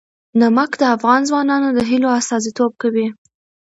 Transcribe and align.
نمک 0.39 0.71
د 0.77 0.81
افغان 0.95 1.21
ځوانانو 1.29 1.69
د 1.77 1.79
هیلو 1.89 2.09
استازیتوب 2.19 2.71
کوي. 2.81 3.07